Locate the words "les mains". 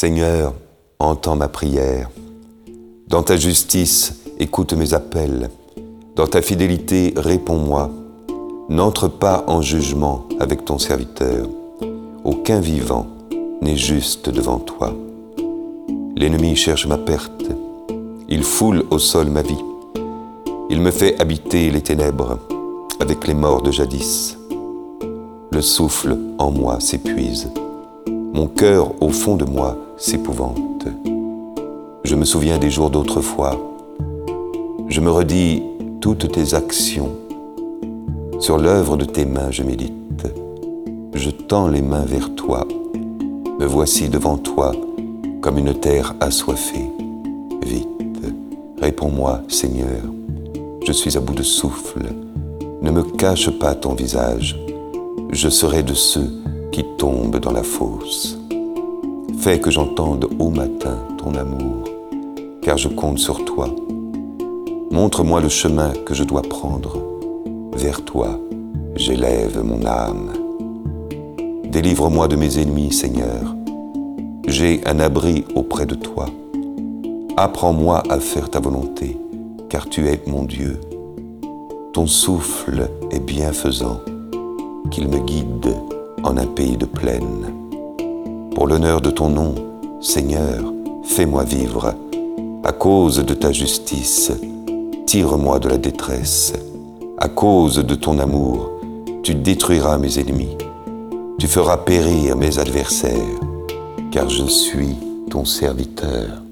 41.68-42.04